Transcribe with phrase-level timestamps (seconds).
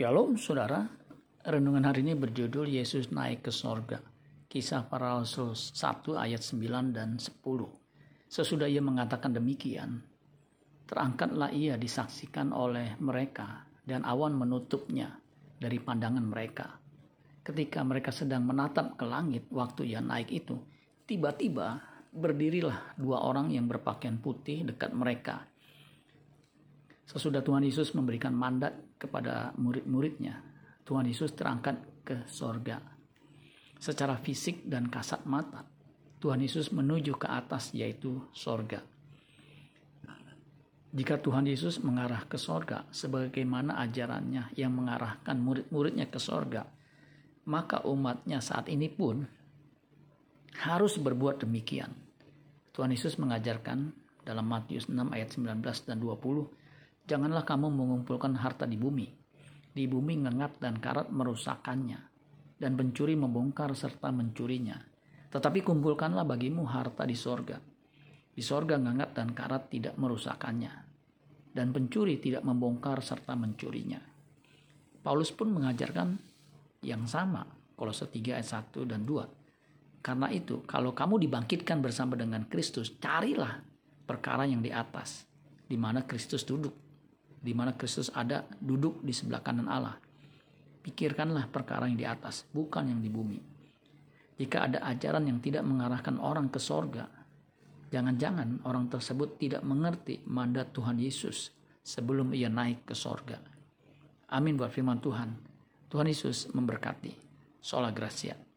[0.00, 0.80] Shalom saudara,
[1.44, 4.00] renungan hari ini berjudul Yesus naik ke sorga.
[4.48, 7.28] Kisah para Rasul 1 ayat 9 dan 10.
[8.24, 10.00] Sesudah ia mengatakan demikian,
[10.88, 15.20] terangkatlah ia disaksikan oleh mereka dan awan menutupnya
[15.60, 16.80] dari pandangan mereka.
[17.44, 20.56] Ketika mereka sedang menatap ke langit waktu ia naik itu,
[21.04, 21.76] tiba-tiba
[22.08, 25.44] berdirilah dua orang yang berpakaian putih dekat mereka
[27.10, 30.38] Sesudah Tuhan Yesus memberikan mandat kepada murid-muridnya,
[30.86, 32.78] Tuhan Yesus terangkat ke sorga.
[33.82, 35.66] Secara fisik dan kasat mata,
[36.22, 38.78] Tuhan Yesus menuju ke atas yaitu sorga.
[40.90, 46.62] Jika Tuhan Yesus mengarah ke sorga sebagaimana ajarannya yang mengarahkan murid-muridnya ke sorga,
[47.50, 49.26] maka umatnya saat ini pun
[50.62, 51.90] harus berbuat demikian.
[52.70, 53.90] Tuhan Yesus mengajarkan
[54.22, 56.69] dalam Matius 6 ayat 19 dan 20,
[57.10, 59.10] Janganlah kamu mengumpulkan harta di bumi.
[59.74, 61.98] Di bumi ngengat dan karat merusakkannya,
[62.54, 64.78] dan pencuri membongkar serta mencurinya.
[65.26, 67.58] Tetapi kumpulkanlah bagimu harta di sorga.
[68.30, 70.70] Di sorga ngengat dan karat tidak merusakkannya,
[71.50, 73.98] dan pencuri tidak membongkar serta mencurinya.
[75.02, 76.14] Paulus pun mengajarkan
[76.86, 77.42] yang sama,
[77.74, 79.98] Kolose 3 ayat 1 dan 2.
[79.98, 83.58] Karena itu, kalau kamu dibangkitkan bersama dengan Kristus, carilah
[84.06, 85.26] perkara yang di atas,
[85.66, 86.89] di mana Kristus duduk
[87.40, 89.96] di mana Kristus ada duduk di sebelah kanan Allah.
[90.80, 93.40] Pikirkanlah perkara yang di atas, bukan yang di bumi.
[94.40, 97.08] Jika ada ajaran yang tidak mengarahkan orang ke sorga,
[97.92, 101.52] jangan-jangan orang tersebut tidak mengerti mandat Tuhan Yesus
[101.84, 103.36] sebelum ia naik ke sorga.
[104.32, 105.36] Amin buat firman Tuhan.
[105.90, 107.12] Tuhan Yesus memberkati.
[107.60, 108.49] Sola Gracia.